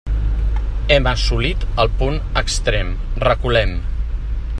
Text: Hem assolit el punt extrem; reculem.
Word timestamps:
Hem 0.95 1.09
assolit 1.11 1.67
el 1.83 1.91
punt 1.99 2.17
extrem; 2.43 2.89
reculem. 3.29 3.77